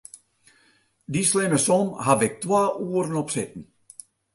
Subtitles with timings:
[1.11, 3.63] Dy slimme som haw ik twa oeren op sitten.